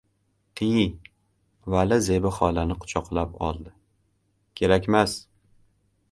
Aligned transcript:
—Qyi!— 0.59 0.83
Vali 1.73 1.99
Zebi 2.05 2.31
xolani 2.37 2.77
quchoqlab 2.85 3.35
oldi.— 3.49 3.73
Kerakmas! 4.61 5.15